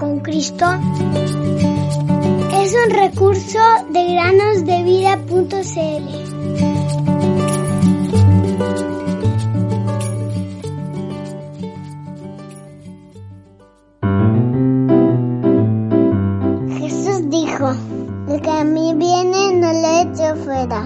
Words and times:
con 0.00 0.18
Cristo 0.20 0.64
es 2.54 2.74
un 2.74 2.90
recurso 2.90 3.58
de 3.90 4.14
granosdevida.cl. 4.14 5.50
Jesús 16.78 17.28
dijo, 17.28 17.74
el 18.28 18.40
que 18.40 18.50
a 18.50 18.64
mí 18.64 18.94
viene 18.96 19.52
no 19.54 19.72
le 19.72 20.00
echo 20.00 20.34
fuera. 20.36 20.82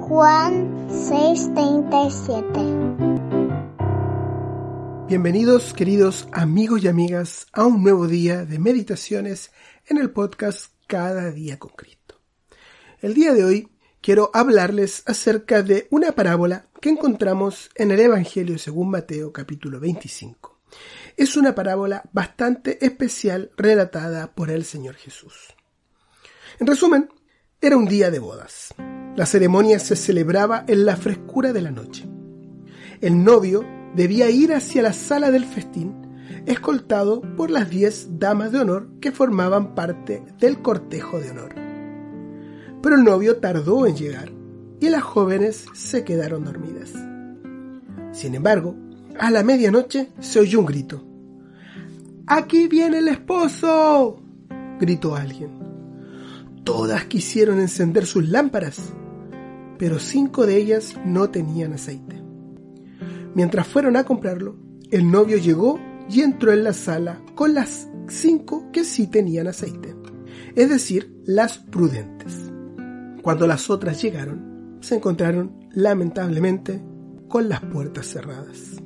Juan 0.00 0.88
6:37 0.88 3.37
Bienvenidos 5.08 5.72
queridos 5.72 6.28
amigos 6.32 6.84
y 6.84 6.88
amigas 6.88 7.46
a 7.54 7.64
un 7.64 7.82
nuevo 7.82 8.06
día 8.06 8.44
de 8.44 8.58
meditaciones 8.58 9.50
en 9.86 9.96
el 9.96 10.10
podcast 10.10 10.74
Cada 10.86 11.30
día 11.30 11.58
con 11.58 11.70
Cristo. 11.70 12.20
El 13.00 13.14
día 13.14 13.32
de 13.32 13.42
hoy 13.42 13.70
quiero 14.02 14.30
hablarles 14.34 15.02
acerca 15.06 15.62
de 15.62 15.88
una 15.90 16.12
parábola 16.12 16.66
que 16.82 16.90
encontramos 16.90 17.70
en 17.74 17.90
el 17.90 18.00
Evangelio 18.00 18.58
según 18.58 18.90
Mateo 18.90 19.32
capítulo 19.32 19.80
25. 19.80 20.60
Es 21.16 21.38
una 21.38 21.54
parábola 21.54 22.02
bastante 22.12 22.84
especial 22.84 23.50
relatada 23.56 24.34
por 24.34 24.50
el 24.50 24.66
Señor 24.66 24.96
Jesús. 24.96 25.54
En 26.60 26.66
resumen, 26.66 27.08
era 27.62 27.78
un 27.78 27.86
día 27.86 28.10
de 28.10 28.18
bodas. 28.18 28.74
La 29.16 29.24
ceremonia 29.24 29.78
se 29.78 29.96
celebraba 29.96 30.66
en 30.68 30.84
la 30.84 30.98
frescura 30.98 31.54
de 31.54 31.62
la 31.62 31.70
noche. 31.70 32.06
El 33.00 33.24
novio 33.24 33.77
debía 33.94 34.30
ir 34.30 34.52
hacia 34.52 34.82
la 34.82 34.92
sala 34.92 35.30
del 35.30 35.44
festín, 35.44 35.94
escoltado 36.46 37.20
por 37.36 37.50
las 37.50 37.70
diez 37.70 38.08
damas 38.18 38.52
de 38.52 38.60
honor 38.60 38.88
que 39.00 39.12
formaban 39.12 39.74
parte 39.74 40.22
del 40.38 40.62
cortejo 40.62 41.20
de 41.20 41.30
honor. 41.30 41.54
Pero 42.82 42.96
el 42.96 43.04
novio 43.04 43.38
tardó 43.38 43.86
en 43.86 43.96
llegar 43.96 44.30
y 44.80 44.88
las 44.88 45.02
jóvenes 45.02 45.66
se 45.74 46.04
quedaron 46.04 46.44
dormidas. 46.44 46.92
Sin 48.12 48.34
embargo, 48.34 48.76
a 49.18 49.30
la 49.30 49.42
medianoche 49.42 50.10
se 50.20 50.40
oyó 50.40 50.60
un 50.60 50.66
grito. 50.66 51.04
¡Aquí 52.26 52.68
viene 52.68 52.98
el 52.98 53.08
esposo! 53.08 54.22
gritó 54.78 55.16
alguien. 55.16 55.50
Todas 56.64 57.06
quisieron 57.06 57.58
encender 57.60 58.06
sus 58.06 58.28
lámparas, 58.28 58.92
pero 59.78 59.98
cinco 59.98 60.46
de 60.46 60.56
ellas 60.56 60.94
no 61.04 61.30
tenían 61.30 61.72
aceite. 61.72 62.27
Mientras 63.34 63.66
fueron 63.66 63.96
a 63.96 64.04
comprarlo, 64.04 64.56
el 64.90 65.10
novio 65.10 65.38
llegó 65.38 65.78
y 66.08 66.22
entró 66.22 66.52
en 66.52 66.64
la 66.64 66.72
sala 66.72 67.22
con 67.34 67.54
las 67.54 67.88
cinco 68.08 68.70
que 68.72 68.84
sí 68.84 69.06
tenían 69.06 69.46
aceite, 69.46 69.94
es 70.54 70.70
decir, 70.70 71.14
las 71.24 71.58
prudentes. 71.58 72.50
Cuando 73.22 73.46
las 73.46 73.68
otras 73.68 74.00
llegaron, 74.00 74.78
se 74.80 74.96
encontraron 74.96 75.68
lamentablemente 75.72 76.82
con 77.28 77.48
las 77.48 77.60
puertas 77.60 78.06
cerradas. 78.06 78.82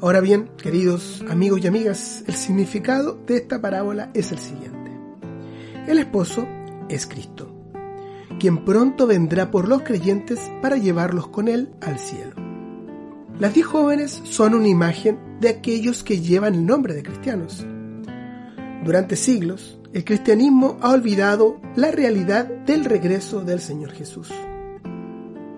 Ahora 0.00 0.20
bien, 0.20 0.50
queridos 0.56 1.22
amigos 1.28 1.60
y 1.62 1.66
amigas, 1.66 2.24
el 2.26 2.34
significado 2.34 3.20
de 3.26 3.36
esta 3.36 3.60
parábola 3.60 4.10
es 4.14 4.32
el 4.32 4.38
siguiente. 4.38 4.90
El 5.86 5.98
esposo 5.98 6.46
es 6.88 7.06
Cristo, 7.06 7.52
quien 8.38 8.64
pronto 8.64 9.06
vendrá 9.06 9.50
por 9.50 9.68
los 9.68 9.82
creyentes 9.82 10.38
para 10.62 10.76
llevarlos 10.76 11.28
con 11.28 11.48
él 11.48 11.70
al 11.82 11.98
cielo. 11.98 12.39
Las 13.40 13.54
diez 13.54 13.66
jóvenes 13.66 14.20
son 14.24 14.52
una 14.54 14.68
imagen 14.68 15.18
de 15.40 15.48
aquellos 15.48 16.04
que 16.04 16.20
llevan 16.20 16.54
el 16.54 16.66
nombre 16.66 16.92
de 16.92 17.02
cristianos. 17.02 17.66
Durante 18.84 19.16
siglos, 19.16 19.80
el 19.94 20.04
cristianismo 20.04 20.76
ha 20.82 20.90
olvidado 20.90 21.58
la 21.74 21.90
realidad 21.90 22.44
del 22.44 22.84
regreso 22.84 23.40
del 23.40 23.60
Señor 23.60 23.92
Jesús. 23.92 24.30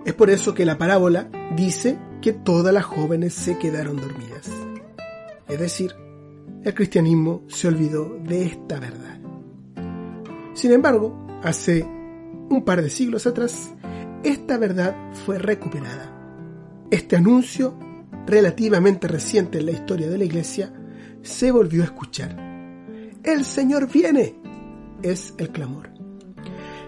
Es 0.04 0.14
por 0.14 0.30
eso 0.30 0.54
que 0.54 0.64
la 0.64 0.78
parábola 0.78 1.28
dice 1.56 1.98
que 2.20 2.32
todas 2.32 2.72
las 2.72 2.84
jóvenes 2.84 3.34
se 3.34 3.58
quedaron 3.58 3.96
dormidas. 3.96 4.48
Es 5.48 5.58
decir, 5.58 5.92
el 6.62 6.74
cristianismo 6.74 7.42
se 7.48 7.66
olvidó 7.66 8.16
de 8.24 8.44
esta 8.44 8.78
verdad. 8.78 9.18
Sin 10.54 10.70
embargo, 10.70 11.26
hace 11.42 11.82
un 11.82 12.62
par 12.64 12.80
de 12.80 12.90
siglos 12.90 13.26
atrás, 13.26 13.74
esta 14.22 14.56
verdad 14.56 14.94
fue 15.26 15.38
recuperada 15.38 16.21
este 16.92 17.16
anuncio, 17.16 17.74
relativamente 18.26 19.08
reciente 19.08 19.58
en 19.58 19.64
la 19.64 19.72
historia 19.72 20.10
de 20.10 20.18
la 20.18 20.24
Iglesia, 20.24 20.70
se 21.22 21.50
volvió 21.50 21.80
a 21.80 21.86
escuchar. 21.86 22.36
El 23.24 23.46
Señor 23.46 23.90
viene, 23.90 24.38
es 25.02 25.32
el 25.38 25.48
clamor. 25.48 25.88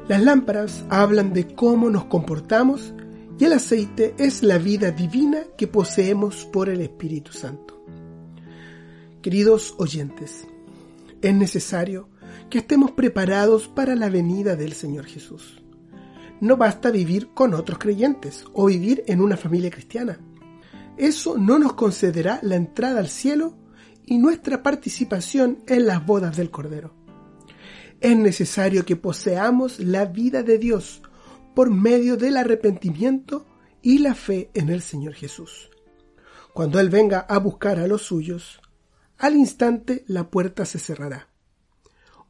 Las 0.06 0.22
lámparas 0.22 0.84
hablan 0.90 1.32
de 1.32 1.54
cómo 1.54 1.88
nos 1.88 2.04
comportamos 2.04 2.92
y 3.38 3.46
el 3.46 3.54
aceite 3.54 4.14
es 4.18 4.42
la 4.42 4.58
vida 4.58 4.90
divina 4.90 5.38
que 5.56 5.68
poseemos 5.68 6.44
por 6.44 6.68
el 6.68 6.82
Espíritu 6.82 7.32
Santo. 7.32 7.82
Queridos 9.22 9.74
oyentes, 9.78 10.46
es 11.22 11.34
necesario 11.34 12.10
que 12.50 12.58
estemos 12.58 12.90
preparados 12.90 13.68
para 13.68 13.96
la 13.96 14.10
venida 14.10 14.54
del 14.54 14.74
Señor 14.74 15.06
Jesús 15.06 15.63
no 16.44 16.58
basta 16.58 16.90
vivir 16.90 17.30
con 17.32 17.54
otros 17.54 17.78
creyentes 17.78 18.44
o 18.52 18.66
vivir 18.66 19.02
en 19.06 19.22
una 19.22 19.38
familia 19.38 19.70
cristiana. 19.70 20.20
Eso 20.98 21.38
no 21.38 21.58
nos 21.58 21.72
concederá 21.72 22.38
la 22.42 22.56
entrada 22.56 23.00
al 23.00 23.08
cielo 23.08 23.56
y 24.04 24.18
nuestra 24.18 24.62
participación 24.62 25.64
en 25.66 25.86
las 25.86 26.04
bodas 26.04 26.36
del 26.36 26.50
Cordero. 26.50 26.94
Es 27.98 28.14
necesario 28.18 28.84
que 28.84 28.94
poseamos 28.94 29.80
la 29.80 30.04
vida 30.04 30.42
de 30.42 30.58
Dios 30.58 31.02
por 31.54 31.70
medio 31.70 32.18
del 32.18 32.36
arrepentimiento 32.36 33.46
y 33.80 33.98
la 33.98 34.14
fe 34.14 34.50
en 34.52 34.68
el 34.68 34.82
Señor 34.82 35.14
Jesús. 35.14 35.70
Cuando 36.52 36.78
Él 36.78 36.90
venga 36.90 37.20
a 37.20 37.38
buscar 37.38 37.78
a 37.78 37.86
los 37.86 38.02
suyos, 38.02 38.60
al 39.16 39.34
instante 39.34 40.04
la 40.08 40.28
puerta 40.28 40.66
se 40.66 40.78
cerrará. 40.78 41.30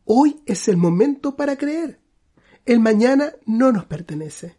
Hoy 0.05 0.41
es 0.47 0.69
el 0.69 0.77
momento 0.77 1.35
para 1.35 1.57
creer 1.57 2.04
el 2.67 2.81
mañana 2.81 3.33
no 3.47 3.73
nos 3.73 3.85
pertenece. 3.85 4.57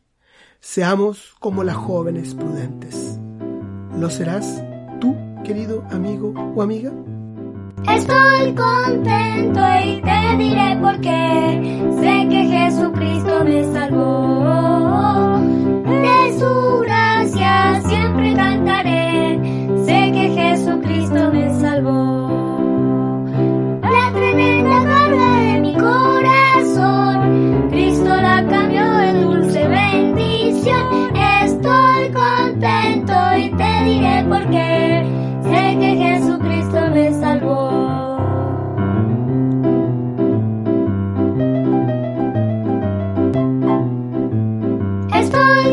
Seamos 0.59 1.35
como 1.39 1.63
las 1.63 1.75
jóvenes 1.75 2.33
prudentes. 2.35 3.19
¿Lo 3.99 4.09
serás 4.09 4.63
tú, 4.99 5.16
querido 5.43 5.85
amigo 5.91 6.33
o 6.55 6.61
amiga? 6.61 6.91
Estoy 7.88 8.53
contento 8.55 9.25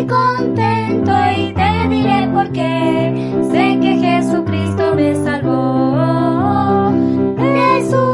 contento 0.07 1.13
y 1.37 1.53
te 1.53 1.89
diré 1.89 2.29
por 2.33 2.51
qué. 2.53 3.41
Sé 3.51 3.79
que 3.81 3.97
Jesucristo 3.99 4.95
me 4.95 5.15
salvó. 5.17 6.93
Gracia 7.37 8.12